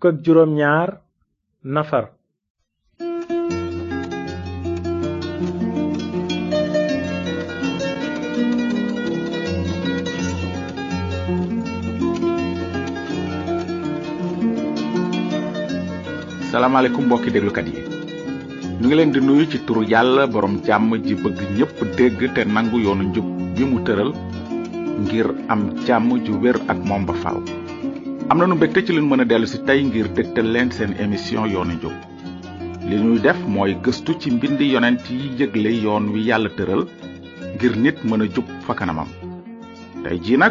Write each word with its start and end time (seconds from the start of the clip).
fukk 0.00 0.14
ak 0.16 0.20
juróom 0.24 0.52
ñaar 0.56 0.90
nafar 1.64 2.04
salaamaaleykum 16.50 17.04
mbokki 17.04 17.32
déglukat 17.34 17.66
yi 17.68 17.84
ñu 17.84 18.86
ngi 18.86 18.96
leen 18.96 19.12
di 19.12 19.20
nuyu 19.20 19.44
ci 19.50 19.58
turu 19.66 19.82
yàlla 19.84 20.26
borom 20.32 20.62
jàmm 20.64 20.90
ji 21.04 21.14
bëgg 21.22 21.38
ñépp 21.56 21.78
dégg 21.96 22.20
te 22.34 22.40
nangu 22.44 22.76
yoonu 22.84 23.04
njub 23.08 23.26
bi 23.54 23.64
mu 23.70 23.84
tëral 23.84 24.10
ngir 25.02 25.26
am 25.52 25.60
jàmm 25.86 26.08
ju 26.24 26.32
wér 26.42 26.56
ak 26.72 26.78
moom 26.88 27.04
ba 27.06 27.12
faaw 27.24 27.44
am 28.32 28.38
nañu 28.38 28.54
mbégte 28.56 28.80
ci 28.86 28.92
leen 28.94 29.06
mën 29.10 29.20
a 29.22 29.24
dellu 29.30 29.46
si 29.50 29.58
tey 29.68 29.80
ngir 29.84 30.06
dégtal 30.16 30.48
leen 30.54 30.68
seen 30.76 30.92
émission 31.04 31.46
yoonu 31.52 31.74
njub 31.76 31.94
li 32.88 32.96
ñuy 33.04 33.18
def 33.24 33.40
mooy 33.54 33.72
gëstu 33.84 34.12
ci 34.20 34.28
mbind 34.32 34.60
yonent 34.72 35.02
yi 35.16 35.26
yëgle 35.38 35.70
yoon 35.84 36.04
wi 36.12 36.20
yàlla 36.28 36.50
tëral 36.58 36.82
ngir 37.56 37.74
nit 37.82 37.98
mën 38.08 38.22
a 38.24 38.26
jub 38.34 38.46
fa 38.66 38.74
kanamam 38.78 39.10
tey 40.04 40.16
jii 40.24 40.46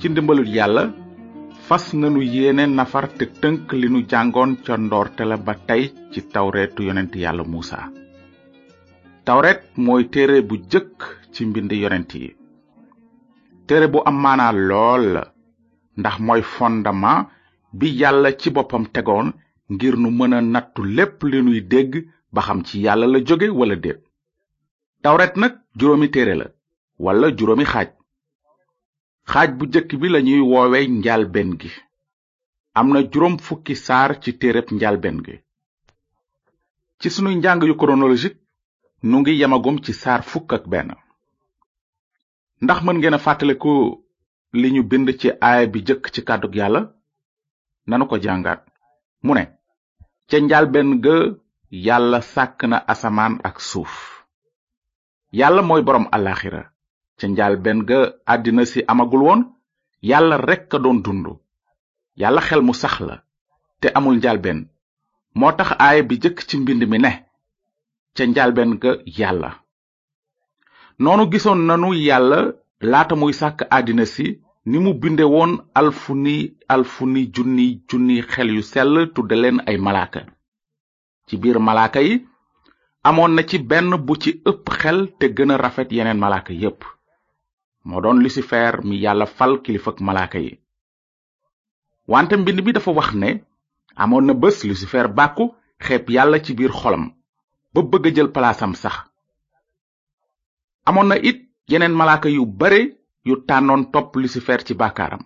ci 0.00 0.06
ndimbalul 0.12 0.50
yàlla 0.56 0.82
fas 1.68 1.86
nanu 2.00 2.20
yéene 2.34 2.64
nafar 2.76 3.06
te 3.18 3.24
tënk 3.40 3.64
li 3.80 3.88
nu 3.90 4.00
jàngoon 4.10 4.52
ca 4.64 4.74
ndoorte 4.78 5.22
la 5.30 5.36
ba 5.46 5.52
tey 5.68 5.84
ci 6.12 6.20
tawreetu 6.34 6.84
yonent 6.90 7.12
yàlla 7.24 7.44
muusa 7.52 7.78
tawret 9.26 9.62
mooy 9.84 10.04
téere 10.12 10.38
bu 10.48 10.56
jëkk 10.72 10.96
ci 11.32 11.40
mbind 11.48 11.72
yonent 11.82 12.10
yi 12.20 12.30
téere 13.66 13.86
bu 13.92 13.98
am 14.08 14.16
maanaa 14.24 14.52
lool 14.70 15.04
la 15.16 15.22
ndax 16.00 16.16
mooy 16.26 16.42
fondement 16.54 17.24
bi 17.78 17.86
yàlla 18.00 18.30
ci 18.40 18.48
boppam 18.56 18.84
tegoon 18.94 19.28
ngir 19.72 19.94
nu 20.02 20.08
mën 20.18 20.32
a 20.34 20.40
nattu 20.52 20.80
lépp 20.96 21.18
li 21.30 21.38
nuy 21.46 21.60
dégg 21.72 21.92
ba 22.34 22.40
xam 22.46 22.58
ci 22.66 22.74
yàlla 22.84 23.06
la 23.12 23.18
jóge 23.26 23.46
wala 23.58 23.76
déet 23.84 24.00
tawret 25.02 25.34
nag 25.42 25.52
juróomi 25.78 26.08
téere 26.14 26.34
la 26.40 26.46
wala 27.04 27.28
juróomi 27.38 27.64
xaaj 27.72 27.88
xaaj 29.30 29.48
bu 29.56 29.64
jëkk 29.72 29.90
bi 30.00 30.08
lañuy 30.14 30.40
woowe 30.50 30.80
njaalbeen 31.00 31.50
gi 31.60 31.70
am 32.78 32.86
na 32.92 33.00
juróom 33.12 33.36
fukki 33.46 33.74
saar 33.86 34.10
ci 34.22 34.30
téereb 34.40 34.66
njaalbeen 34.78 35.18
gi 35.24 35.36
ci 37.00 37.08
sunuy 37.14 37.34
njàng 37.38 37.62
yu 37.68 37.74
chronologique 37.80 38.40
nu 39.08 39.16
ngi 39.20 39.32
yemagum 39.40 39.76
ci 39.84 39.92
saar 40.02 40.20
fukk 40.30 40.50
ak 40.56 40.64
benn 40.72 40.90
ndax 42.64 42.78
mën 42.84 42.96
ngeen 42.98 43.14
a 43.14 43.18
fàttaliku 43.26 43.72
li 44.52 44.70
ñu 44.72 44.82
bind 44.88 45.08
ci 45.20 45.28
aaya 45.42 45.66
bi 45.72 45.78
jëkk 45.86 46.06
ci 46.14 46.20
kàddug 46.28 46.54
yàlla 46.58 46.80
nanu 47.88 48.04
ko 48.10 48.16
jàngaat 48.24 48.60
mu 49.24 49.32
ne 49.34 49.44
ca 50.28 50.38
njalbeen 50.40 50.88
ga 51.04 51.14
yàlla 51.86 52.18
sàkk 52.34 52.58
na 52.70 52.78
asamaan 52.92 53.34
ak 53.48 53.56
suuf 53.68 53.94
yàlla 55.38 55.62
mooy 55.68 55.82
boroom 55.86 56.06
alaxira 56.16 56.62
ca 57.18 57.26
njalbeen 57.28 57.80
ga 57.88 57.98
àddina 58.32 58.62
si 58.70 58.80
amagul 58.92 59.22
woon 59.26 59.40
yàlla 60.10 60.36
rekk 60.48 60.72
a 60.74 60.78
doon 60.84 60.98
dund 61.04 61.26
yàlla 62.20 62.40
xel 62.46 62.62
mu 62.66 62.74
sax 62.82 62.94
la 63.08 63.16
te 63.80 63.86
amul 63.96 64.16
njalbeen 64.18 64.60
moo 65.38 65.52
tax 65.58 65.70
aaya 65.84 66.02
bi 66.08 66.14
jëkk 66.22 66.38
ci 66.48 66.54
mbind 66.60 66.82
mi 66.90 66.98
ne 67.04 67.10
ca 68.16 68.22
njalbeen 68.26 68.72
ga 68.82 68.90
yàlla 69.18 69.50
noonu 71.02 71.24
gisoon 71.32 71.60
nanu 71.68 71.88
yàlla 72.08 72.38
laata 72.86 73.14
muy 73.16 73.32
sàkk 73.34 73.60
àddina 73.70 74.04
si 74.06 74.26
ni 74.70 74.78
mu 74.78 74.92
binde 75.00 75.22
woon 75.32 75.50
alfuni 75.74 76.36
alfuni 76.74 77.20
junni 77.34 77.66
junni 77.88 78.14
xel 78.30 78.48
yu 78.54 78.62
sell 78.72 78.92
tudde 79.14 79.32
leen 79.42 79.58
ay 79.68 79.76
malaaka 79.84 80.20
ci 81.26 81.34
biir 81.42 81.58
malaaka 81.66 82.00
yi 82.06 82.14
amoon 83.08 83.32
na 83.34 83.42
ci 83.48 83.56
benn 83.70 83.90
bu 84.06 84.14
ci 84.22 84.30
ëpp 84.50 84.66
xel 84.80 84.98
te 85.18 85.26
gën 85.36 85.50
a 85.50 85.56
rafet 85.62 85.90
yeneen 85.96 86.18
malaaka 86.18 86.52
yépp 86.62 86.82
moo 87.84 88.00
doon 88.00 88.20
lucifer 88.22 88.72
mi 88.88 88.96
yàlla 89.04 89.26
fal 89.36 89.52
kilifak 89.64 89.96
malaaka 90.06 90.38
yi 90.44 90.52
wante 92.12 92.34
mbind 92.36 92.60
bi 92.64 92.72
dafa 92.72 92.90
wax 92.98 93.10
ne 93.14 93.30
amoon 94.02 94.22
na 94.26 94.34
bés 94.34 94.58
lucifer 94.68 95.06
bàkku 95.16 95.44
xeeb 95.84 96.10
yàlla 96.14 96.38
ci 96.44 96.52
biir 96.58 96.70
xolam 96.80 97.04
ba 97.74 97.80
bëgg 97.90 98.06
a 98.08 98.12
jël 98.16 98.30
palaasam 98.34 98.72
sax 98.82 98.96
amoon 100.88 101.08
na 101.08 101.16
it 101.28 101.47
yeneen 101.72 101.92
malaaka 102.00 102.28
yu 102.34 102.44
bare 102.62 102.80
yu 103.28 103.34
tànnoon 103.48 103.82
topp 103.92 104.10
lucifer 104.22 104.60
ci 104.66 104.74
bàkkaaram 104.80 105.20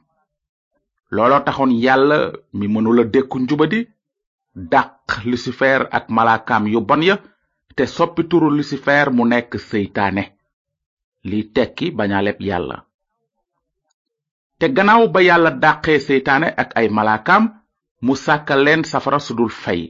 looloo 1.15 1.43
taxoon 1.47 1.73
yàlla 1.85 2.19
mi 2.59 2.67
mënula 2.75 3.05
dékku 3.15 3.37
njubadi 3.43 3.81
dàq 4.73 4.93
lucifer 5.31 5.81
ak 5.97 6.05
malaakaam 6.17 6.65
yu 6.73 6.81
bon 6.89 7.03
ya 7.09 7.17
te 7.77 7.85
soppi 7.97 8.23
turu 8.31 8.49
lucifer 8.57 9.07
mu 9.17 9.25
nekk 9.33 9.51
seytaane 9.69 10.25
li 11.29 11.39
tekki 11.55 11.87
bañaleb 11.99 12.39
yàlla 12.49 12.77
te 14.59 14.67
gannaaw 14.77 15.05
ba 15.15 15.21
yàlla 15.29 15.51
dàqee 15.65 15.99
seytaane 16.09 16.49
ak 16.63 16.71
ay 16.81 16.89
malaakaam 16.97 17.45
mu 18.05 18.15
sàkkal 18.25 18.61
leen 18.65 18.83
safara 18.91 19.19
sudul 19.27 19.51
fay 19.63 19.81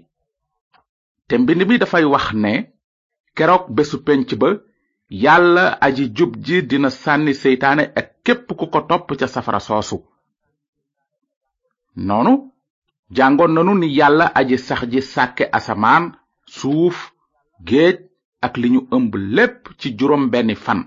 te 1.29 1.35
mbind 1.39 1.61
mi 1.69 1.77
dafay 1.79 2.05
wax 2.13 2.27
ne 2.45 2.53
keroog 3.37 3.65
bésu 3.77 3.97
pénc 4.07 4.29
ba 4.41 4.49
yàlla 5.13 5.77
aji 5.83 6.05
jub 6.17 6.37
ji 6.47 6.63
dina 6.63 6.91
sànni 6.91 7.35
seytaane 7.35 7.83
ak 8.01 8.07
képp 8.25 8.49
ku 8.59 8.67
ko 8.73 8.81
topp 8.91 9.09
ca 9.19 9.27
safara 9.35 9.61
soosu 9.61 9.97
noonu 12.07 12.33
jàngoon 13.17 13.53
nanu 13.55 13.75
ni 13.81 13.89
yàlla 13.99 14.27
aji 14.41 14.57
sax 14.69 14.81
ji 14.93 15.01
sàkke 15.13 15.45
asamaan 15.59 16.05
suuf 16.57 16.97
géej 17.69 17.95
ak 18.47 18.55
li 18.61 18.69
ñu 18.75 18.81
ëmb 18.97 19.13
lépp 19.37 19.61
ci 19.81 19.89
juróom 19.99 20.25
benni 20.33 20.55
fan 20.65 20.81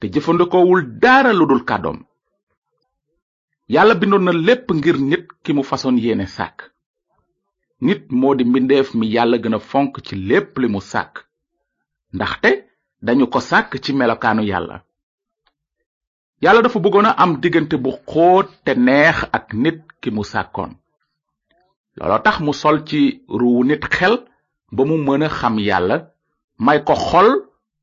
te 0.00 0.06
jëfandikoowul 0.12 0.80
dara 1.02 1.32
lu 1.32 1.46
dul 1.46 1.64
kàddoom 1.64 1.98
yàlla 3.74 3.94
bindoon 3.94 4.24
na 4.24 4.32
lépp 4.46 4.72
ngir 4.72 4.96
nit 5.10 5.26
ki 5.44 5.52
mu 5.52 5.62
fasoon 5.62 5.98
yéene 5.98 6.26
sàkk 6.26 6.56
nit 7.80 8.02
moo 8.10 8.34
di 8.36 8.44
mbindeef 8.44 8.94
mi 8.94 9.06
yàlla 9.14 9.36
gën 9.38 9.54
a 9.54 9.58
fonk 9.60 10.00
ci 10.06 10.14
lépp 10.28 10.58
li 10.58 10.68
mu 10.68 10.80
sàkk 10.80 11.14
ndaxte 12.14 12.50
dañu 13.06 13.26
ko 13.32 13.40
sàkk 13.48 13.72
ci 13.82 13.90
melokaanu 13.98 14.42
Yalla 14.52 14.76
yàlla 16.44 16.60
dafa 16.62 16.78
bëggoon 16.84 17.08
am 17.22 17.32
diggante 17.42 17.74
bu 17.84 17.90
xóot 18.10 18.46
te 18.64 18.72
neex 18.86 19.18
ak 19.36 19.46
nit 19.62 19.80
ki 20.00 20.08
mu 20.16 20.24
sàkkoon 20.32 20.72
looloo 21.98 22.20
tax 22.26 22.36
mu 22.44 22.52
sol 22.62 22.76
ci 22.88 23.00
ruwu 23.40 23.60
nit 23.70 23.82
xel 23.96 24.14
ba 24.74 24.82
mu 24.88 24.96
mën 25.06 25.22
a 25.22 25.28
xam 25.38 25.54
yàlla 25.68 25.96
may 26.66 26.78
ko 26.88 26.94
xol 27.08 27.28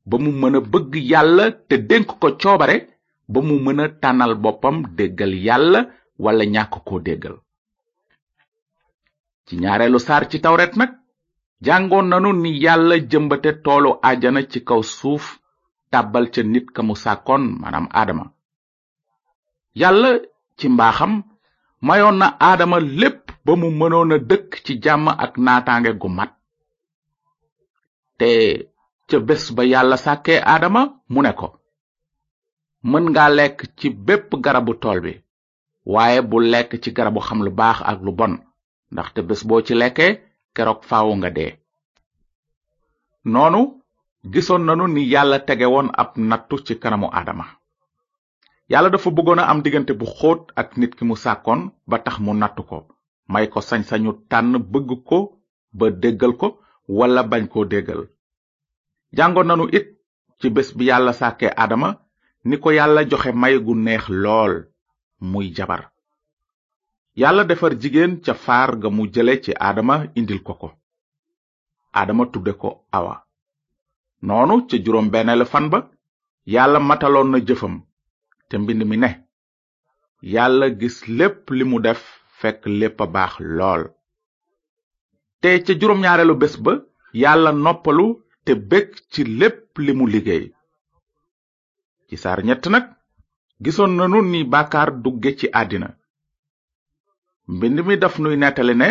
ba 0.09 0.15
mu 0.23 0.29
mën 0.41 0.55
bëgg 0.71 0.91
yàlla 1.11 1.45
te 1.67 1.75
dénk 1.89 2.07
ko 2.21 2.27
coobare 2.41 2.77
ba 3.31 3.39
mu 3.47 3.53
mën 3.65 3.79
a 3.79 3.87
tànnal 4.01 4.33
boppam 4.43 4.75
déggal 4.97 5.33
yàlla 5.47 5.79
wala 6.23 6.43
ñàkk 6.55 6.73
koo 6.87 6.99
déggal 7.07 7.35
ci 9.45 9.53
ñaareelu 9.61 9.99
saar 10.05 10.23
ci 10.31 10.37
tawret 10.41 10.73
nag 10.77 10.91
jàngoon 11.65 12.05
nanu 12.09 12.29
ni 12.43 12.49
yàlla 12.65 12.95
jëmbate 13.11 13.51
toolu 13.63 13.89
ajana 14.09 14.41
ci 14.51 14.59
kaw 14.67 14.81
suuf 14.95 15.25
tàbbal 15.91 16.25
ca 16.33 16.41
nit 16.53 16.67
ka 16.75 16.81
mu 16.87 16.95
sàkkoon 17.03 17.43
maanaam 17.61 17.87
aadama 17.99 18.25
yàlla 19.81 20.09
ci 20.57 20.65
mbaaxam 20.73 21.13
mayoon 21.87 22.15
na 22.19 22.27
aadama 22.47 22.77
lépp 22.99 23.19
ba 23.45 23.51
mu 23.61 23.67
mënoon 23.79 24.11
a 24.15 24.17
dëkk 24.29 24.49
ci 24.65 24.73
jàmm 24.83 25.07
ak 25.23 25.33
naataange 25.45 25.91
gu 26.01 26.07
mat 26.17 26.31
te 28.19 28.29
ca 29.07 29.17
bés 29.27 29.43
ba 29.55 29.63
yàlla 29.73 29.97
sàkkee 30.05 30.39
aadama 30.51 30.81
mu 31.13 31.19
ne 31.23 31.31
ko 31.39 31.47
mën 32.89 33.05
nga 33.11 33.23
lekk 33.37 33.57
ci 33.77 33.87
bépp 34.05 34.29
garabu 34.43 34.73
tool 34.81 34.99
bi 35.05 35.13
waaye 35.93 36.19
bu 36.29 36.37
lekk 36.51 36.71
ci 36.83 36.89
garabu 36.97 37.19
xam 37.27 37.39
lu 37.45 37.51
baax 37.59 37.77
ak 37.91 37.97
lu 38.05 38.11
bon 38.19 38.33
ndaxte 38.93 39.19
bés 39.27 39.41
boo 39.47 39.61
ci 39.67 39.73
lekkee 39.83 40.13
keroog 40.55 40.81
faawu 40.89 41.11
nga 41.17 41.29
dee 41.37 41.51
noonu 43.31 43.59
gisoon 44.33 44.65
nanu 44.65 44.87
ni 44.93 45.01
yàlla 45.13 45.37
tege 45.47 45.65
woon 45.73 45.87
ab 46.01 46.09
nattu 46.29 46.55
ci 46.65 46.73
kanamu 46.83 47.07
aadama 47.17 47.45
yàlla 48.71 48.89
dafa 48.93 49.09
bëggoon 49.15 49.39
a 49.41 49.45
am 49.51 49.59
diggante 49.63 49.93
bu 49.99 50.05
xóot 50.17 50.41
ak 50.61 50.69
nit 50.79 50.93
ki 50.97 51.03
mu 51.09 51.15
sàkkoon 51.23 51.61
ba 51.89 51.97
tax 52.05 52.15
mu 52.25 52.31
nattu 52.41 52.61
ko 52.69 52.77
may 53.31 53.45
ko 53.53 53.59
sañ-sañu 53.69 54.11
tànn 54.31 54.53
bëgg 54.71 54.89
ko 55.09 55.19
ba 55.77 55.85
déggal 56.01 56.33
ko 56.41 56.47
walla 56.97 57.21
bañ 57.31 57.43
koo 57.51 57.63
déggal 57.71 58.01
jàngoon 59.17 59.47
nanu 59.49 59.65
it 59.77 59.87
ci 60.39 60.47
bés 60.55 60.69
bi 60.77 60.83
yàlla 60.89 61.13
sàkkee 61.19 61.51
adama 61.63 61.89
ni 62.47 62.55
ko 62.63 62.69
yàlla 62.77 63.01
joxe 63.09 63.29
may 63.41 63.53
gu 63.65 63.73
neex 63.85 64.05
lool 64.23 64.53
muy 65.31 65.45
jabar 65.57 65.81
yàlla 67.21 67.43
defar 67.49 67.73
jigéen 67.81 68.11
ca 68.25 68.33
faar 68.45 68.69
ga 68.81 68.89
mu 68.95 69.03
jële 69.13 69.33
ci 69.43 69.51
aadama 69.67 69.95
indil 70.19 70.41
ko 70.47 70.53
ko 70.61 70.69
adama 71.99 72.25
tudde 72.33 72.53
ko 72.61 72.69
awa 72.97 73.15
noonu 74.27 74.55
ca 74.69 74.77
juróom 74.85 75.07
benneelu 75.13 75.45
fan 75.51 75.65
ba 75.73 75.79
yàlla 76.53 76.79
mataloon 76.89 77.29
na 77.31 77.39
jëfam 77.47 77.75
te 78.49 78.55
mbind 78.61 78.81
mi 78.89 78.97
ne 79.03 79.09
yàlla 80.33 80.65
gis 80.79 80.97
lépp 81.19 81.43
li 81.57 81.63
mu 81.71 81.77
def 81.85 82.01
fekk 82.39 82.61
lépp 82.79 82.99
a 83.01 83.05
baax 83.15 83.33
lool 83.57 83.81
te 85.41 85.49
ca 85.65 85.73
juróom 85.79 85.99
ñaareelu 86.03 86.35
bés 86.41 86.55
ba 86.65 86.73
yàlla 87.21 87.51
noppalu 87.65 88.05
te 88.45 88.51
bég 88.71 88.89
ci 89.11 89.21
lépp 89.39 89.59
li 89.85 89.91
mu 89.97 90.05
liggéey 90.13 90.45
ci 92.07 92.15
saar 92.21 92.39
ñett 92.47 92.63
nag 92.73 92.85
gisoon 93.63 93.93
nanu 93.97 94.17
ni 94.21 94.39
bàkkaar 94.53 94.89
dugge 95.03 95.29
ci 95.39 95.47
àddina 95.61 95.89
mbind 97.53 97.77
mi 97.87 97.95
daf 98.01 98.15
nuy 98.19 98.35
nettali 98.37 98.75
ne 98.75 98.87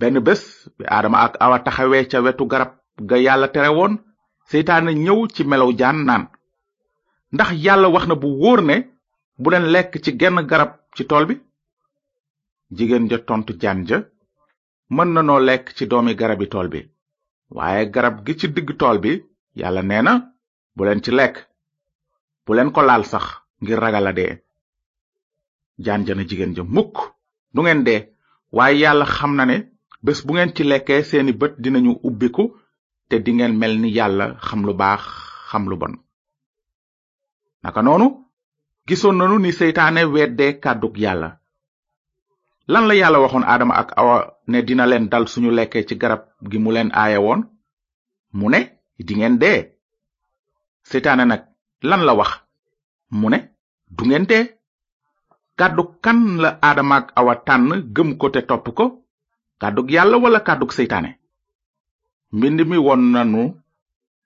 benn 0.00 0.18
bés 0.24 0.42
bi 0.78 0.84
aadama 0.88 1.18
ak 1.18 1.36
awa 1.40 1.58
taxawee 1.64 2.08
ca 2.08 2.20
wetu 2.20 2.46
garab 2.48 2.72
ga 3.08 3.16
yàlla 3.16 3.48
tere 3.52 3.68
woon 3.74 3.94
seytaane 4.50 4.92
ñëw 5.04 5.20
ci 5.34 5.44
melow 5.44 5.70
jaan 5.78 5.98
naan 6.06 6.24
ndax 7.32 7.50
yàlla 7.64 7.88
wax 7.88 8.04
na 8.08 8.14
bu 8.16 8.28
wóor 8.42 8.60
ne 8.62 8.76
bu 9.38 9.50
leen 9.50 9.66
lekk 9.74 9.92
ci 10.04 10.10
genn 10.20 10.46
garab 10.50 10.70
ci 10.96 11.04
tool 11.06 11.26
bi 11.26 11.34
jigéen 12.76 13.08
ja 13.10 13.18
tontu 13.18 13.52
jaan 13.62 13.84
ja 13.88 13.96
mën 14.94 15.08
nanoo 15.12 15.38
lekk 15.40 15.64
ci 15.76 15.86
doomi 15.86 16.14
garabi 16.20 16.48
tool 16.48 16.68
bi 16.72 16.88
waaye 17.56 17.90
garab 17.94 18.16
gi 18.26 18.32
ci 18.38 18.46
digg 18.54 18.68
tool 18.80 18.98
bi 19.04 19.20
yàlla 19.58 19.82
nee 19.82 20.02
na 20.02 20.12
bu 20.76 20.84
leen 20.84 21.02
ci 21.04 21.10
lekk 21.18 21.36
bu 22.46 22.54
leen 22.54 22.72
ko 22.72 22.80
laal 22.82 23.04
sax 23.04 23.24
ngir 23.62 23.78
ragal 23.82 24.06
a 24.10 24.12
dee 24.18 24.34
jaan 25.84 26.02
ja 26.06 26.14
na 26.14 26.22
jigéen 26.28 26.54
ja 26.56 26.62
mukk 26.64 26.96
du 27.54 27.60
ngeen 27.62 27.84
dee 27.88 28.00
waaye 28.56 28.80
yàlla 28.82 29.04
xam 29.16 29.34
na 29.36 29.44
ne 29.46 29.56
bés 30.02 30.24
bu 30.28 30.34
ngeen 30.34 30.52
ci 30.54 30.64
lekkee 30.64 31.02
seeni 31.02 31.32
bët 31.32 31.52
dinañu 31.58 31.92
ubbiku 32.08 32.44
te 33.08 33.16
dingeen 33.18 33.56
mel 33.58 33.78
ni 33.80 33.90
yàlla 33.96 34.26
xam 34.48 34.62
lu 34.66 34.74
baax 34.74 35.00
xam 35.48 35.66
lu 35.68 35.76
bon 35.76 35.92
naka 37.62 37.82
noonu 37.82 38.06
gisoon 38.86 39.16
nanu 39.18 39.38
ni 39.38 39.52
seytaane 39.52 40.02
weddee 40.14 40.52
kàddug 40.60 40.98
yàlla 40.98 41.30
lan 42.66 42.86
la 42.88 42.94
yàlla 42.94 43.18
waxoon 43.20 43.44
aadama 43.44 43.74
ak 43.76 43.90
awa 43.96 44.38
ne 44.48 44.62
dina 44.62 44.86
leen 44.86 45.08
dal 45.08 45.26
suñu 45.28 45.50
lekkee 45.50 45.82
ci 45.88 45.94
garab 46.02 46.22
gi 46.50 46.58
mu 46.58 46.70
leen 46.72 46.90
aaye 46.92 47.18
woon 47.18 47.42
mu 48.32 48.48
ne 48.50 48.58
dingeen 49.06 49.38
dee 49.38 49.70
seytaane 50.84 51.24
nag 51.26 51.40
lan 51.82 52.00
la 52.04 52.14
wax 52.14 52.30
mu 53.10 53.28
ne 53.30 53.38
du 53.96 54.04
ngeen 54.06 54.26
kàddu 55.56 55.82
kan 56.04 56.18
la 56.42 56.58
aadama 56.62 56.96
ak 56.96 57.10
awa 57.16 57.34
tànn 57.46 57.68
gëm 57.96 58.16
ko 58.16 58.30
te 58.30 58.40
topp 58.48 58.74
ko 58.74 59.01
kàddug 59.62 59.88
yàlla 59.96 60.16
wala 60.24 60.40
kàddug 60.48 60.72
seytaane 60.76 61.10
mbind 62.36 62.58
mi 62.70 62.78
won 62.86 63.02
nanu 63.14 63.42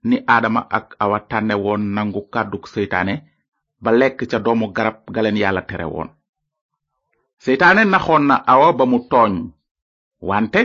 ni 0.08 0.16
aadama 0.34 0.60
ak 0.76 0.86
awa 1.04 1.18
tànne 1.30 1.54
woon 1.64 1.82
nangu 1.96 2.20
kàddug 2.34 2.64
seytaane 2.74 3.14
ba 3.82 3.90
lekk 4.00 4.18
ca 4.30 4.38
doomu 4.44 4.66
garab 4.76 4.98
galeen 5.14 5.40
yàlla 5.42 5.62
tere 5.68 5.86
woon 5.94 6.08
seytaane 7.44 7.82
naxoon 7.92 8.24
na 8.30 8.34
awa 8.52 8.68
ba 8.78 8.84
mu 8.90 8.98
tooñ 9.10 9.32
wante 10.28 10.60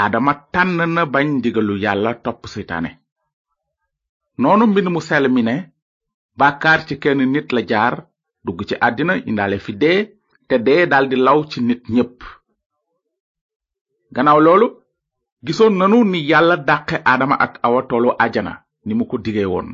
aadama 0.00 0.32
tànn 0.52 0.80
na 0.94 1.02
bañ 1.12 1.26
ndigalu 1.38 1.74
yàlla 1.84 2.10
topp 2.24 2.40
seytaane 2.54 2.90
noonu 4.40 4.64
mbind 4.70 4.88
mu 4.94 5.00
sell 5.08 5.26
mi 5.34 5.42
ne 5.48 5.54
bàkkaar 6.38 6.80
ci 6.86 6.94
kenn 7.02 7.20
nit 7.34 7.48
la 7.54 7.60
jaar 7.70 7.94
dugg 8.44 8.60
ci 8.68 8.74
àddina 8.86 9.14
indaale 9.28 9.58
fi 9.64 9.72
dee 9.82 10.00
te 10.48 10.54
dee 10.66 10.82
daldi 10.92 11.16
law 11.26 11.38
ci 11.50 11.58
nit 11.68 11.82
ñépp 11.96 12.18
gannaaw 14.14 14.40
loolu 14.46 14.68
gisoon 15.46 15.74
nanu 15.78 15.98
ni 16.12 16.18
yàlla 16.30 16.56
dàqe 16.68 16.96
aadama 17.10 17.36
ak 17.44 17.52
awa 17.66 17.80
toolu 17.90 18.10
ajana 18.24 18.52
ni 18.86 18.92
mu 18.98 19.04
ko 19.10 19.16
digee 19.24 19.48
woon 19.52 19.68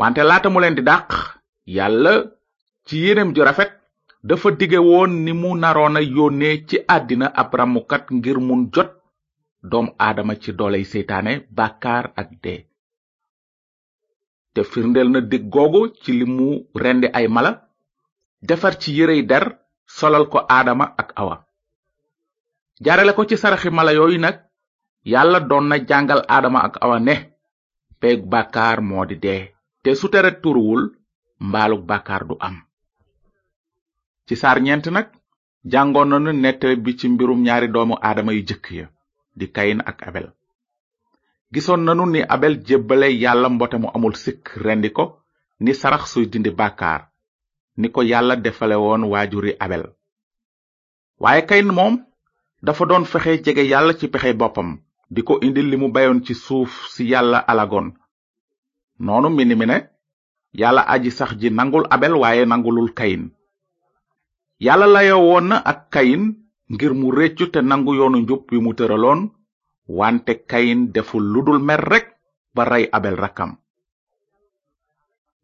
wante 0.00 0.20
laata 0.28 0.48
mu 0.52 0.58
leen 0.62 0.76
di 0.78 0.82
dàq 0.90 1.08
yàlla 1.76 2.12
ci 2.86 2.94
yéenem 3.02 3.30
ju 3.34 3.42
rafet 3.48 3.70
dafa 4.28 4.48
dige 4.58 4.78
woon 4.88 5.12
ni 5.24 5.32
mu 5.40 5.48
naroon 5.62 5.96
a 5.98 6.00
yónnee 6.16 6.56
ci 6.68 6.76
àddina 6.94 7.26
ab 7.40 7.50
ramukat 7.58 8.04
ngir 8.16 8.38
mun 8.48 8.62
jot 8.74 8.90
doom 9.70 9.86
aadama 10.06 10.34
ci 10.42 10.50
dooley 10.58 10.84
seytaane 10.92 11.32
bàkkaar 11.56 12.04
ak 12.20 12.28
dee 12.42 12.60
te 14.54 14.60
firndeel 14.70 15.08
na 15.12 15.20
dig 15.30 15.44
googu 15.54 15.80
ci 16.02 16.10
li 16.18 16.24
rendi 16.82 17.08
ay 17.18 17.26
mala 17.34 17.50
defar 18.48 18.74
ci 18.80 18.88
yërey 18.98 19.22
der 19.30 19.44
solal 19.96 20.24
ko 20.32 20.38
aadama 20.56 20.86
ak 21.02 21.08
awa 21.22 21.36
jaarale 22.80 23.12
ko 23.14 23.24
ci 23.28 23.36
saraxi 23.36 23.68
mala 23.70 23.92
yooyu 23.92 24.18
nag 24.18 24.36
yàlla 25.04 25.40
doon 25.46 25.68
na 25.68 25.76
jàngal 25.88 26.24
aadama 26.28 26.60
ak 26.64 26.78
awa 26.80 26.98
ne 27.00 27.14
peeg 28.00 28.24
bàkkaar 28.26 28.80
moo 28.80 29.04
di 29.06 29.14
dee 29.24 29.52
te 29.82 29.94
su 29.94 30.08
tere 30.08 30.40
turuwul 30.40 30.82
mbaaluk 31.48 31.84
bàkkaar 31.90 32.24
du 32.26 32.34
am 32.40 32.56
ci 34.26 34.36
saar 34.36 34.60
ñeent 34.60 34.86
nag 34.90 35.06
jàngoon 35.64 36.08
nanu 36.10 36.32
nettale 36.32 36.76
bi 36.76 36.96
ci 36.96 37.08
mbirum 37.08 37.42
ñaari 37.44 37.68
doomu 37.68 37.94
aadama 38.00 38.32
yu 38.32 38.42
jëkk 38.48 38.66
ya 38.70 38.86
di 39.36 39.46
kayin 39.52 39.80
ak 39.84 40.02
abel 40.08 40.32
gisoon 41.52 41.84
nanu 41.84 42.06
ni 42.06 42.20
abel 42.28 42.62
jébbale 42.64 43.12
yàlla 43.12 43.48
mbote 43.48 43.76
mu 43.78 43.88
amul 43.94 44.14
sikk 44.16 44.56
rendi 44.56 44.90
ko 44.90 45.20
ni 45.60 45.74
sarax 45.74 46.12
suy 46.12 46.26
dindi 46.28 46.50
bàkkaar 46.50 47.10
ni 47.76 47.88
ko 47.90 48.02
yàlla 48.02 48.36
defale 48.36 48.74
woon 48.76 49.04
waajuri 49.10 49.52
abel 49.60 49.84
waaye 51.20 51.42
kayin 51.46 51.72
moom 51.72 52.09
dafa 52.62 52.84
doon 52.88 53.04
fexe 53.08 53.34
jege 53.44 53.64
yàlla 53.70 53.92
ci 53.98 54.06
pexe 54.12 54.32
boppam 54.40 54.68
di 55.14 55.20
ko 55.26 55.38
indil 55.46 55.68
li 55.72 55.76
mu 55.80 55.88
bayoon 55.94 56.20
ci 56.24 56.34
suuf 56.34 56.72
si 56.92 57.02
yàlla 57.12 57.38
alagoon 57.52 57.88
noonu 59.04 59.28
mini 59.36 59.54
mi 59.54 59.66
ne 59.66 59.78
yàlla 60.60 60.82
aji 60.94 61.10
sax 61.10 61.30
ji 61.40 61.48
nangul 61.50 61.86
abel 61.90 62.14
waaye 62.22 62.44
nangulul 62.46 62.92
kayin 62.98 63.22
yàlla 64.66 64.86
layo 64.86 65.18
woon 65.18 65.46
na 65.48 65.56
ak 65.70 65.90
kayin 65.94 66.22
ngir 66.72 66.92
mu 66.94 67.10
réccu 67.12 67.50
te 67.50 67.60
nangu 67.62 67.94
yoonu 67.94 68.18
njub 68.20 68.44
wi 68.52 68.58
mu 68.60 68.72
tëraloon 68.76 69.20
wante 69.98 70.32
kayin 70.50 70.92
deful 70.92 71.24
ludul 71.32 71.58
mer 71.58 71.80
rek 71.80 72.06
ba 72.54 72.64
rey 72.64 72.88
abel 72.92 73.16
rakkam 73.16 73.56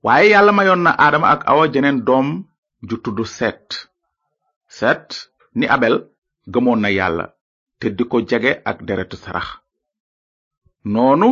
waaye 0.02 0.28
yàlla 0.30 0.52
mayoon 0.52 0.82
na 0.84 0.90
aadama 0.92 1.28
ak 1.32 1.42
awa 1.48 1.64
jeneen 1.72 2.04
doom 2.06 2.44
ju 2.88 2.96
tudd 3.04 3.24
set 3.24 3.88
set 4.68 5.30
ni 5.56 5.66
abel 5.66 6.10
gëmoon 6.54 6.81
na 6.84 6.90
yàlla 6.96 7.26
te 7.78 7.87
di 7.96 8.04
ko 8.10 8.16
ak 8.70 8.78
deretu 8.88 9.16
sarax 9.25 9.48
noonu 10.94 11.28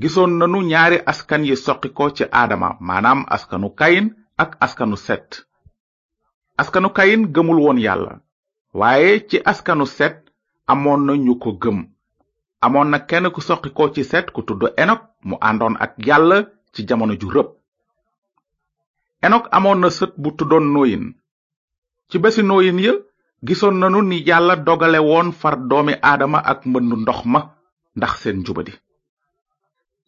gisoon 0.00 0.32
nanu 0.38 0.58
ñaari 0.70 0.98
askan 1.12 1.42
yi 1.48 1.54
ko 1.96 2.04
ci 2.16 2.24
aadama 2.38 2.68
maanaam 2.86 3.20
askanu 3.34 3.68
kayin 3.80 4.06
ak 4.42 4.50
askanu 4.64 4.96
set 5.06 5.28
askanu 6.60 6.88
kayin 6.96 7.22
gëmul 7.34 7.58
woon 7.64 7.78
yàlla 7.86 8.12
waaye 8.80 9.12
ci 9.28 9.36
askanu 9.52 9.86
set 9.96 10.16
amoon 10.72 11.00
na 11.06 11.12
ñu 11.24 11.34
ko 11.42 11.50
gëm 11.62 11.78
amoon 12.66 12.88
na 12.90 12.98
kenn 13.08 13.30
ku 13.34 13.40
ko 13.76 13.84
ci 13.94 14.02
set 14.10 14.26
ku 14.34 14.40
tudd 14.46 14.62
enok 14.84 15.00
mu 15.28 15.36
andon 15.48 15.74
ak 15.84 15.92
yàlla 16.08 16.38
ci 16.72 16.80
jamono 16.88 17.14
ju 17.20 17.28
rëb 17.34 17.48
enok 19.26 19.44
amoon 19.56 19.78
na 19.82 19.88
sët 19.98 20.12
bu 20.22 20.28
tuddoon 20.36 20.66
noyin 20.74 21.04
ci 22.08 22.16
besi 22.22 22.42
noyin 22.42 22.78
ya 22.84 22.92
gisoon 23.42 23.76
nanu 23.82 24.00
ni 24.06 24.16
yàlla 24.28 24.54
dogale 24.66 24.98
woon 25.08 25.28
far 25.40 25.56
doomi 25.70 25.94
aadama 26.10 26.38
ak 26.52 26.58
mbëndu 26.70 26.96
ndox 27.02 27.20
ma 27.32 27.40
ndax 27.98 28.12
seen 28.22 28.38
jubadi 28.46 28.72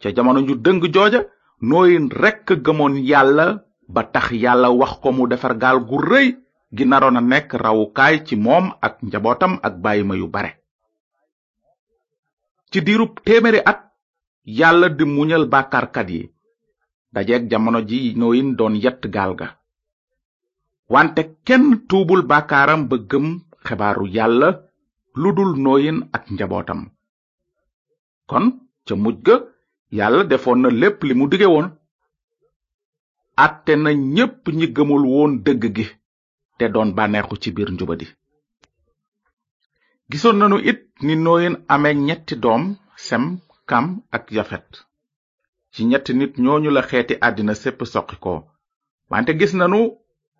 ca 0.00 0.08
jamono 0.16 0.38
ju 0.48 0.54
dëng 0.64 0.80
jooja 0.94 1.20
nooyin 1.68 2.06
rekk 2.22 2.48
gëmoon 2.64 2.94
yàlla 3.10 3.46
ba 3.94 4.02
tax 4.14 4.26
yàlla 4.44 4.68
wax 4.80 4.92
ko 5.02 5.08
mu 5.16 5.24
defar 5.32 5.54
gaal 5.62 5.78
gu 5.88 5.96
rëy 6.10 6.28
gi 6.76 6.84
naroon 6.90 7.16
a 7.16 7.20
nekk 7.32 7.50
rawukaay 7.64 8.14
ci 8.26 8.34
moom 8.44 8.66
ak 8.86 8.94
njabootam 9.06 9.52
ak 9.66 9.74
bàyyima 9.82 10.14
yu 10.20 10.26
bare 10.34 10.50
ci 12.70 12.78
diirub 12.86 13.12
téeméeri 13.24 13.60
at 13.70 13.80
yàlla 14.58 14.88
di 14.98 15.04
muñal 15.14 15.44
bàkkaarkat 15.52 16.08
yi 16.14 16.20
dajeeg 17.14 17.42
jamono 17.50 17.80
ji 17.88 17.98
nooyin 18.20 18.48
doon 18.58 18.74
yett 18.84 19.02
gaal 19.14 19.32
ga 19.40 19.48
wante 20.88 21.22
kenn 21.46 21.66
tuubul 21.88 22.22
bàkkaaram 22.30 22.80
ba 22.90 22.96
gëm 23.10 23.26
xebaaru 23.66 24.04
yàlla 24.16 24.48
lu 25.20 25.28
dul 25.36 25.50
nooyin 25.64 25.98
ak 26.16 26.22
njabootam 26.32 26.80
kon 28.30 28.44
ca 28.86 28.94
mujj 29.02 29.20
ga 29.26 29.36
yàlla 29.98 30.22
defoon 30.30 30.58
na 30.62 30.68
lépp 30.80 30.98
li 31.06 31.14
mu 31.18 31.24
dige 31.30 31.46
woon 31.54 31.68
àtte 33.44 33.72
na 33.84 33.90
ñépp 34.14 34.42
ñi 34.58 34.66
gëmul 34.76 35.04
woon 35.12 35.32
dëgg 35.44 35.62
gi 35.76 35.86
te 36.58 36.64
doon 36.74 36.90
bànneexu 36.96 37.34
ci 37.42 37.48
biir 37.54 37.70
njubadi 37.72 38.06
gisoon 40.10 40.36
nanu 40.40 40.56
it 40.70 40.80
ni 41.06 41.14
nooyin 41.24 41.54
ame 41.72 41.90
ñetti 42.06 42.34
doom 42.42 42.62
sem 43.06 43.24
kam 43.68 43.86
ak 44.16 44.24
yafet 44.36 44.70
ci 45.72 45.80
ñetti 45.90 46.12
nit 46.18 46.34
ñooñu 46.44 46.70
la 46.74 46.82
xeeti 46.88 47.14
àddina 47.26 47.54
sépp 47.62 47.78
soqi 47.92 48.16
wante 49.10 49.32
gis 49.40 49.54
nanu 49.60 49.80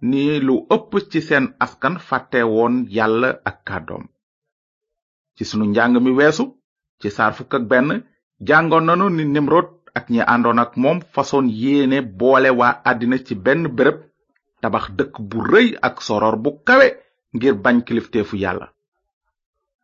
ni 0.09 0.39
lu 0.47 0.55
ëpp 0.77 0.91
ci 1.11 1.21
seen 1.29 1.45
askan 1.65 1.95
fàtte 2.09 2.39
woon 2.55 2.75
yàlla 2.97 3.29
ak 3.51 3.57
kàddoom 3.69 4.05
ci 5.37 5.43
sunu 5.49 5.65
njàng 5.69 5.95
mi 6.05 6.11
weesu 6.19 6.45
ci 7.01 7.09
saar 7.17 7.33
fukk 7.39 7.53
ak 7.59 7.65
benn 7.71 7.89
jàngoon 8.49 8.87
nanu 8.89 9.07
ni 9.17 9.25
nimrod 9.35 9.69
ak 9.99 10.07
ñi 10.13 10.21
àndoon 10.35 10.63
ak 10.65 10.73
moom 10.83 10.99
façon 11.15 11.47
yéene 11.63 11.99
boole 12.19 12.51
waa 12.61 12.73
àddina 12.91 13.17
ci 13.27 13.35
benn 13.47 13.63
béréb 13.77 13.99
tabax 14.63 14.85
dëkk 14.99 15.15
bu 15.29 15.39
rëy 15.53 15.69
ak 15.89 15.97
soror 16.07 16.37
bu 16.43 16.51
kawe 16.67 16.89
ngir 17.37 17.55
bañ 17.65 17.77
kilifteefu 17.87 18.37
yàlla 18.45 18.67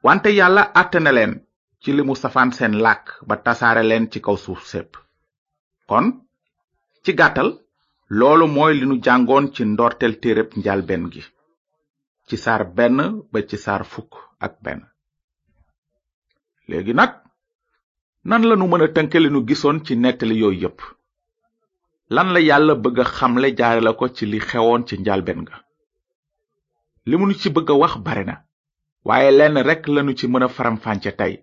wante 0.06 0.28
yalla 0.38 0.62
àtte 0.80 0.98
na 1.02 1.10
leen 1.16 1.32
ci 1.82 1.90
limu 1.96 2.14
safaan 2.22 2.50
seen 2.56 2.74
làkk 2.84 3.04
ba 3.28 3.34
tasaare 3.44 3.82
leen 3.90 4.04
ci 4.12 4.18
kaw 4.26 4.36
suuf 4.44 4.62
sépp 4.72 4.90
kon 5.88 6.06
ci 7.04 7.12
gàttal 7.20 7.50
loolu 8.18 8.44
mooy 8.54 8.72
li 8.78 8.84
nu 8.88 8.96
jàngoon 9.06 9.44
ci 9.54 9.62
ndorteel 9.72 10.14
téereb 10.22 10.48
njalbeen 10.60 11.04
gi 11.12 11.22
ci 12.26 12.34
saar 12.44 12.62
benn 12.76 12.98
ba 13.30 13.38
ci 13.48 13.56
saar 13.64 13.82
fukk 13.92 14.12
ak 14.44 14.54
benn 14.64 14.80
léegi 16.68 16.92
nag 16.98 17.12
nan 18.28 18.42
lanu 18.48 18.64
mën 18.70 18.84
a 18.84 18.88
tënke 18.94 19.18
li 19.20 19.28
nu 19.32 19.40
gisoon 19.48 19.78
ci 19.84 19.92
nettali 20.02 20.34
yooyu 20.42 20.60
yépp 20.62 20.78
lan 22.14 22.28
la 22.34 22.40
yàlla 22.48 22.74
bëgg 22.82 22.98
xamle 23.16 23.48
jaare 23.58 23.80
la 23.84 23.92
ko 23.98 24.04
ci 24.16 24.24
li 24.32 24.38
xewoon 24.48 24.82
ci 24.88 24.94
njalbeen 24.98 25.40
ga 25.48 25.56
li 27.08 27.14
mu 27.20 27.26
ci 27.40 27.48
bëgg 27.54 27.68
a 27.70 27.74
wax 27.82 27.94
bare 28.06 28.24
na 28.28 28.36
waaye 29.06 29.30
lenn 29.38 29.56
rekk 29.68 29.84
lanu 29.94 30.12
ci 30.18 30.24
mën 30.28 30.44
a 30.46 30.48
faramfànce 30.56 31.10
tey 31.20 31.34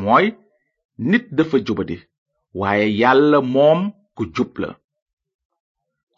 mooy 0.00 0.26
nit 1.10 1.24
dafa 1.36 1.56
jubadi 1.66 1.96
waaye 2.60 2.86
yàlla 3.00 3.38
moom 3.54 3.80
ku 4.16 4.22
jub 4.36 4.52
la 4.62 4.70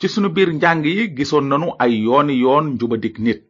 ci 0.02 0.08
sunu 0.14 0.28
biir 0.34 0.50
njàng 0.58 0.82
yi 0.98 1.04
gisoon 1.16 1.44
nanu 1.50 1.66
ay 1.84 1.92
yooni 2.06 2.34
yoon 2.44 2.64
njubadik 2.74 3.16
nit 3.26 3.42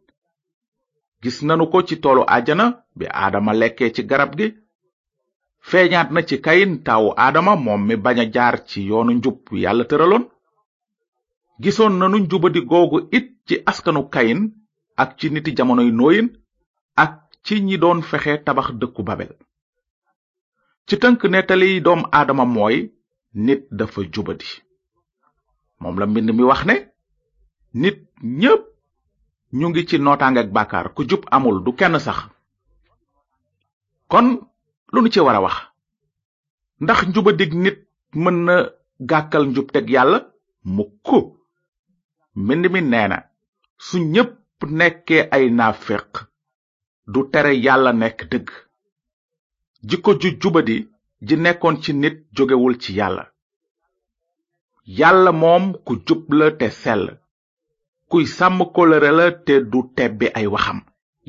gis 1.21 1.37
nanu 1.47 1.63
ko 1.71 1.77
ci 1.87 1.95
toolu 2.03 2.23
ajana 2.35 2.65
bi 2.97 3.05
aadama 3.21 3.51
lekkee 3.59 3.89
ci 3.95 4.01
garab 4.09 4.31
gi 4.39 4.47
feeñaat 5.69 6.09
na 6.13 6.21
ci 6.27 6.35
kayin 6.45 6.73
taawu 6.85 7.09
aadama 7.25 7.53
moom 7.65 7.81
mi 7.87 7.95
bañ 8.03 8.17
a 8.23 8.31
jaar 8.35 8.55
ci 8.69 8.79
yoonu 8.89 9.11
njub 9.17 9.37
yàlla 9.63 9.83
tëraloon 9.89 10.25
gisoon 11.61 11.93
nanu 11.99 12.17
njubadi 12.23 12.61
googu 12.71 12.97
it 13.17 13.27
ci 13.47 13.55
askanu 13.69 14.01
kayin 14.13 14.39
ak 15.01 15.09
ci 15.17 15.25
niti 15.33 15.51
jamonoy 15.57 15.89
nooyin 15.99 16.27
ak 17.03 17.13
ci 17.45 17.53
ñi 17.67 17.75
doon 17.83 17.99
fexe 18.09 18.33
tabax 18.45 18.67
dëkku 18.81 19.01
babel 19.07 19.31
ci 20.87 20.93
tënk 21.01 21.19
nettali 21.31 21.69
doom 21.85 22.01
aadama 22.17 22.45
mooy 22.55 22.77
nit 23.45 23.61
dafa 23.77 24.01
jubadi 24.13 24.49
moom 25.83 25.99
la 26.01 26.05
mbind 26.11 26.29
mi 26.37 26.43
wax 26.51 26.61
ne 26.69 26.75
nit 27.81 27.97
ñépp 28.41 28.61
ñu 29.57 29.65
ngi 29.69 29.81
ci 29.89 29.95
nootaange 29.99 30.41
ak 30.61 30.87
ku 30.95 31.01
jub 31.09 31.23
amul 31.35 31.57
du 31.65 31.71
kenn 31.79 31.95
sax 32.05 32.19
kon 34.11 34.27
lu 34.93 34.99
nu 35.01 35.09
ci 35.13 35.19
war 35.25 35.35
a 35.35 35.41
wax 35.45 35.57
ndax 36.83 36.99
njubadig 37.09 37.51
nit 37.63 37.77
mën 38.23 38.37
na 38.45 38.55
gàkkal 39.09 39.43
njub 39.47 39.67
teg 39.73 39.85
yàlla 39.95 40.17
mukk 40.75 41.07
mbind 42.41 42.65
mi 42.73 42.81
nee 42.91 43.07
na 43.09 43.17
su 43.85 43.95
ñépp 44.13 44.61
nekkee 44.77 45.21
ay 45.35 45.45
naaféq 45.57 46.11
du 47.11 47.19
tere 47.31 47.51
yàlla 47.65 47.91
nekk 48.01 48.19
dëgg 48.31 48.47
jikko 49.89 50.11
ju 50.21 50.29
jubadi 50.41 50.77
ji 51.27 51.35
nekkoon 51.43 51.75
ci 51.83 51.91
nit 52.01 52.15
jógewul 52.35 52.75
ci 52.83 52.91
yàlla 52.99 53.32
yàlla 54.85 55.31
moom 55.31 55.73
ku 55.85 55.95
jub 56.07 56.29
la 56.33 56.51
te 56.57 56.69
sell 56.69 57.07
kuy 58.09 58.25
sàmm 58.27 58.59
kóllëre 58.75 59.11
la 59.17 59.25
te 59.45 59.53
du 59.71 59.79
tebbi 59.95 60.27
ay 60.35 60.47
waxam 60.47 60.79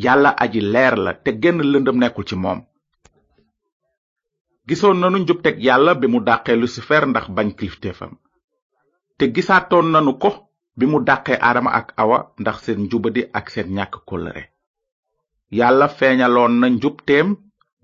yàlla 0.05 0.31
aji 0.43 0.61
leer 0.61 0.99
la 0.99 1.13
te 1.15 1.31
genn 1.43 1.61
lëndëm 1.73 1.99
nekkul 1.99 2.25
ci 2.29 2.37
moom 2.37 2.61
gisoon 4.67 4.99
nanu 5.01 5.19
njubteg 5.19 5.57
yàlla 5.67 5.95
bi 6.01 6.07
mu 6.13 6.19
dàqee 6.29 6.57
lucifer 6.61 7.03
ndax 7.07 7.27
bañ 7.37 7.49
kilifteefam 7.59 8.13
te 9.19 9.25
gisaatoon 9.35 9.87
nanu 9.93 10.13
ko 10.23 10.31
bi 10.79 10.85
mu 10.91 10.99
daqee 11.09 11.39
aadama 11.47 11.71
ak 11.79 11.89
awa 12.03 12.19
ndax 12.41 12.57
seen 12.65 12.81
njubadi 12.85 13.23
ak 13.39 13.47
seen 13.51 13.69
ñàkk 13.77 13.95
kóllëre 14.09 14.43
yàlla 15.59 15.87
feeñaloon 15.99 16.53
na 16.61 16.67
njubteem 16.71 17.29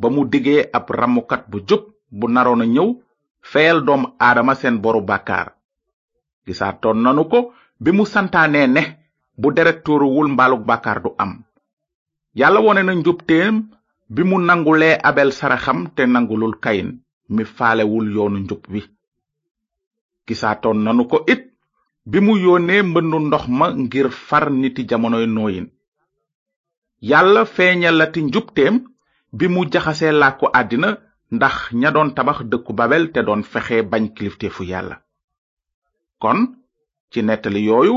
ba 0.00 0.08
mu 0.14 0.24
diggee 0.32 0.62
ab 0.76 0.86
ramukat 1.00 1.42
bu 1.50 1.58
jub 1.68 1.82
bu 2.18 2.26
naroon 2.34 2.62
a 2.64 2.66
ñëw 2.74 2.88
feyal 3.50 3.78
doom 3.86 4.02
aadama 4.26 4.54
seen 4.60 4.76
boru 4.82 5.02
bàkkaar 5.02 5.59
gisaatoon 6.46 6.98
nanu 7.04 7.22
ko 7.32 7.38
bi 7.82 7.90
mu 7.96 8.04
santaanee 8.12 8.66
ne 8.76 8.82
bu 9.40 9.48
deret 9.56 9.78
tuuruwul 9.84 10.28
mbaaluk 10.34 10.62
bàkkaar 10.68 10.98
du 11.04 11.10
am 11.22 11.32
yàlla 12.38 12.60
wone 12.66 12.82
na 12.84 12.92
njubteem 13.00 13.54
bi 14.14 14.22
mu 14.28 14.36
nangulee 14.48 14.94
abel 15.08 15.30
saraxam 15.38 15.78
te 15.96 16.02
nangulul 16.12 16.54
kayin 16.64 16.90
mi 17.34 17.42
faalewul 17.56 18.06
yoonu 18.14 18.38
njub 18.44 18.62
wi 18.72 18.82
gisaatoon 20.26 20.78
nanu 20.84 21.02
ko 21.10 21.16
it 21.32 21.42
bi 22.10 22.18
mu 22.24 22.32
yónnee 22.44 22.80
mbëndu 22.90 23.18
ndox 23.24 23.44
ma 23.58 23.66
ngir 23.82 24.06
far 24.28 24.44
niti 24.60 24.82
jamonoy 24.90 25.26
nooyin 25.34 25.66
yàlla 27.78 28.06
ti 28.12 28.20
njubteem 28.28 28.74
bi 29.38 29.44
mu 29.52 29.60
jaxase 29.72 30.02
jaxasee 30.04 30.18
làkku 30.20 30.46
àddina 30.60 30.88
ndax 31.36 31.56
ña 31.80 31.88
doon 31.94 32.10
tabax 32.16 32.38
dëkku 32.50 32.70
babel 32.78 33.04
te 33.12 33.20
doon 33.26 33.42
fexe 33.52 33.76
bañ 33.90 34.04
kilifteefu 34.16 34.62
yàlla 34.72 34.96
kon 36.22 36.38
ci 37.12 37.22
nettali 37.22 37.60
yooyu 37.68 37.96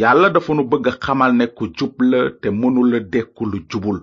yàlla 0.00 0.28
dafa 0.34 0.54
nu 0.54 0.62
bëgg 0.70 0.86
xamal 1.04 1.32
ne 1.38 1.44
ku 1.56 1.64
jub 1.78 1.94
la 2.10 2.18
te 2.40 2.48
mënula 2.60 2.98
dekku 3.12 3.44
lu 3.50 3.58
jubul 3.70 3.98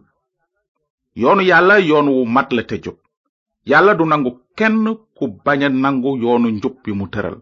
yoonu 1.22 1.42
yàlla 1.50 1.76
yoonu 1.90 2.12
wu 2.18 2.26
mat 2.36 2.50
la 2.56 2.64
te 2.64 2.76
jub 2.84 2.98
yàlla 3.70 3.94
du 3.98 4.04
nangu 4.06 4.32
kenn 4.58 4.86
ku 5.18 5.26
bañ 5.46 5.62
a 5.64 5.70
nangu 5.70 6.12
yoonu 6.24 6.48
njub 6.58 6.76
bi 6.84 6.92
mu 6.98 7.06
tëral 7.14 7.38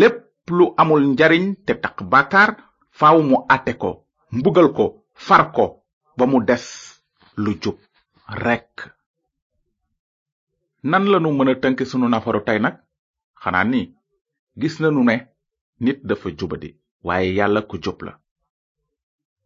lépp 0.00 0.16
lu 0.56 0.64
amul 0.80 1.02
njariñ 1.14 1.44
te 1.66 1.72
taq 1.82 1.96
bàkkaar 2.12 2.50
faaw 2.98 3.18
mu 3.28 3.36
àtte 3.54 3.72
ko 3.82 3.90
mbugal 4.32 4.68
ko 4.76 4.84
far 5.14 5.52
ko 5.56 5.66
ba 6.16 6.24
mu 6.26 6.38
des 6.44 6.64
lu 7.36 7.50
jub 7.62 7.76
rekk 8.44 8.74
nan 10.84 11.04
lanu 11.12 11.30
mën 11.32 11.48
a 11.50 11.54
tënk 11.62 11.78
sunu 11.86 12.06
nafaru 12.08 12.40
tey 12.46 12.58
nag 12.60 12.74
xanaa 13.42 13.64
nii 13.64 13.86
gis 14.60 14.80
nanu 14.80 15.02
ne 15.04 15.16
nit 15.80 15.98
dafa 16.04 16.30
jubadi 16.38 16.70
waaye 17.06 17.34
yàlla 17.38 17.60
ko 17.70 17.76
jub 17.84 18.02
la 18.02 18.12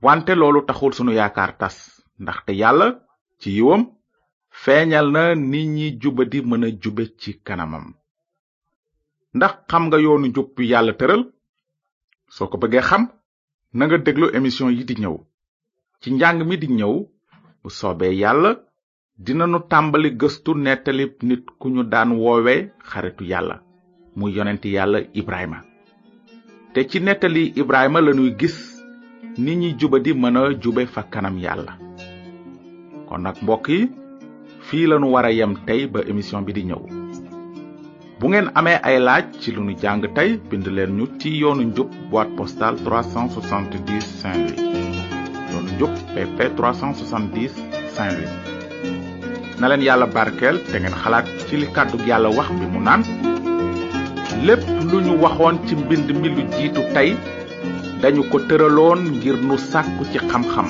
wante 0.02 0.32
loolu 0.36 0.60
taxul 0.66 0.92
sunu 0.96 1.12
yaakaar 1.18 1.50
tas 1.60 1.76
ndaxte 2.22 2.52
yàlla 2.62 2.86
ci 3.40 3.48
yiwam 3.56 3.82
feeñal 4.62 5.06
na 5.14 5.22
nit 5.50 5.66
ñi 5.76 5.86
jubadi 6.00 6.38
mën 6.48 6.64
a 6.66 6.68
jube 6.82 7.04
ci 7.20 7.30
kanamam 7.46 7.86
ndax 9.36 9.54
xam 9.70 9.82
nga 9.86 9.98
yoonu 10.04 10.26
njub 10.28 10.50
yàlla 10.72 10.92
tëral 10.98 11.22
soo 12.34 12.48
ko 12.50 12.56
bëggee 12.62 12.84
xam 12.88 13.04
na 13.76 13.82
nga 13.86 13.98
déglu 14.04 14.26
émission 14.38 14.68
yi 14.76 14.82
di 14.88 14.94
ñëw 15.02 15.16
ci 16.00 16.08
njàng 16.12 16.38
mi 16.48 16.56
di 16.62 16.68
ñëw 16.78 16.94
bu 17.62 17.68
soobee 17.78 18.14
yàlla 18.22 18.50
dinanu 19.25 19.58
tàmbali 19.70 20.10
gëstu 20.20 20.50
nettali 20.64 21.04
nit 21.28 21.44
ku 21.58 21.66
ñu 21.75 21.82
daan 21.92 22.10
woowee 22.22 22.60
xaritu 22.90 23.25
yàlla 23.32 23.56
mu 24.16 24.28
yonenti 24.32 24.73
yalla 24.75 24.99
ibrahima 25.20 25.58
te 26.73 26.87
ci 26.88 27.00
netali 27.00 27.52
ibrahima 27.62 28.00
lanuy 28.00 28.30
gis 28.40 28.56
ni 29.37 29.54
ñi 29.56 29.76
jubadi 29.78 30.12
jube 30.62 30.87
fa 30.87 31.02
kanam 31.02 31.38
yalla 31.38 31.76
kon 33.08 33.18
nak 33.23 33.42
mbokk 33.42 33.68
yi 33.68 33.90
fii 34.66 34.87
war 34.88 35.26
a 35.26 35.30
yem 35.32 35.54
tey 35.66 35.87
ba 35.87 36.00
émission 36.08 36.40
bi 36.42 36.52
di 36.54 36.62
ñëw 36.64 36.80
bu 38.18 38.28
ngeen 38.28 38.50
amee 38.54 38.80
ay 38.82 38.99
laaj 38.99 39.25
ci 39.40 39.52
lu 39.52 39.62
nu 39.62 39.75
jàng 39.76 40.06
tey 40.14 40.40
bind 40.50 40.66
leen 40.66 40.96
ñu 40.96 41.06
ci 41.20 41.28
yoonu 41.37 41.62
njub 41.64 41.90
boîte 42.11 42.35
postale 42.37 42.78
370 42.78 44.00
saint 44.00 44.49
louis 44.49 45.06
yoonu 45.52 45.70
njub 45.76 45.90
pp 46.14 46.56
370 46.56 47.49
saint 47.94 48.12
louis 48.16 48.35
na 49.61 49.68
leen 49.68 49.82
yàlla 49.82 50.06
barkeel 50.06 50.58
te 50.73 50.80
ngeen 50.80 50.96
xalaat 51.04 51.26
ci 51.49 51.56
li 51.58 51.66
yàlla 52.08 52.28
wax 52.28 52.49
bi 52.58 52.66
mu 52.66 52.80
naan 52.80 53.02
lépp 54.45 54.62
lu 54.90 54.99
ñu 55.07 55.14
waxoon 55.23 55.55
ci 55.66 55.75
mbind 55.76 56.09
mi 56.21 56.28
lu 56.28 56.43
jiitu 56.57 56.81
tey 56.95 57.11
dañu 58.02 58.23
ko 58.31 58.38
tëraloon 58.49 58.99
ngir 59.16 59.37
nu 59.49 59.57
sàkku 59.71 60.02
ci 60.12 60.19
xam-xam 60.31 60.66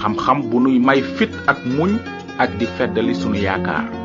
xam-xam 0.00 0.38
bu 0.50 0.56
nuy 0.60 0.78
may 0.78 1.00
fit 1.16 1.30
ak 1.46 1.58
muñ 1.76 1.90
ak 2.38 2.50
di 2.58 2.66
feddali 2.76 3.14
sunu 3.14 3.36
yaakaar 3.46 3.99